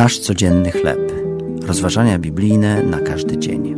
[0.00, 1.12] Nasz codzienny chleb.
[1.62, 3.74] Rozważania biblijne na każdy dzień.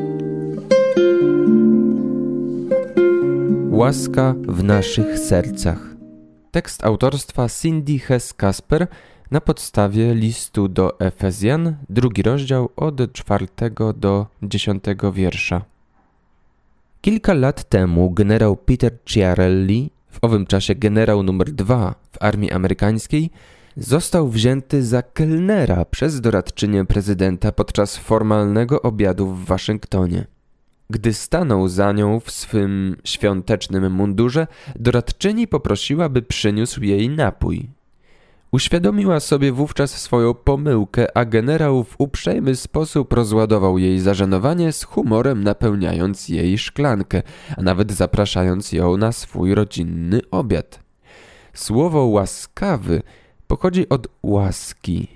[3.70, 5.78] Łaska w naszych sercach.
[6.50, 8.86] Tekst autorstwa Cindy Hess-Kasper
[9.30, 15.62] na podstawie listu do Efezjan, drugi rozdział od czwartego do dziesiątego wiersza.
[17.00, 23.30] Kilka lat temu generał Peter Ciarelli, w owym czasie generał numer dwa w armii amerykańskiej,
[23.76, 30.26] został wzięty za kelnera przez doradczynię prezydenta podczas formalnego obiadu w Waszyngtonie.
[30.90, 34.46] Gdy stanął za nią w swym świątecznym mundurze,
[34.76, 37.70] doradczyni poprosiła, by przyniósł jej napój.
[38.52, 45.44] Uświadomiła sobie wówczas swoją pomyłkę, a generał w uprzejmy sposób rozładował jej zażenowanie z humorem
[45.44, 47.22] napełniając jej szklankę,
[47.56, 50.80] a nawet zapraszając ją na swój rodzinny obiad.
[51.54, 53.02] Słowo łaskawy
[53.52, 55.08] pochodzi od łaski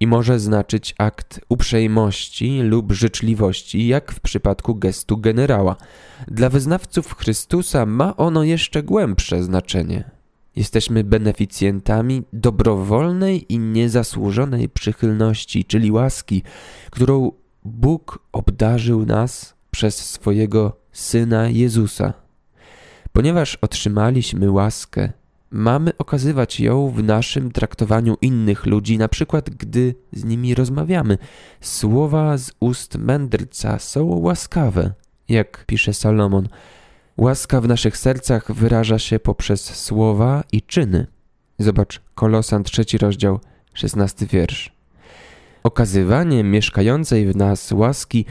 [0.00, 5.76] i może znaczyć akt uprzejmości lub życzliwości, jak w przypadku gestu generała.
[6.28, 10.10] Dla wyznawców Chrystusa ma ono jeszcze głębsze znaczenie.
[10.56, 16.42] Jesteśmy beneficjentami dobrowolnej i niezasłużonej przychylności, czyli łaski,
[16.90, 17.32] którą
[17.64, 22.12] Bóg obdarzył nas przez swojego Syna Jezusa.
[23.12, 25.12] Ponieważ otrzymaliśmy łaskę,
[25.54, 31.18] mamy okazywać ją w naszym traktowaniu innych ludzi, na przykład gdy z nimi rozmawiamy.
[31.60, 34.92] Słowa z ust mędrca są łaskawe,
[35.28, 36.48] jak pisze Salomon.
[37.16, 41.06] Łaska w naszych sercach wyraża się poprzez słowa i czyny.
[41.58, 43.40] Zobacz Kolosan trzeci rozdział,
[43.74, 44.72] szesnasty wiersz.
[45.62, 48.24] Okazywanie mieszkającej w nas łaski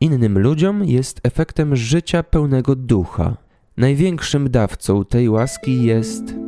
[0.00, 3.36] innym ludziom jest efektem życia pełnego ducha.
[3.76, 6.47] Największym dawcą tej łaski jest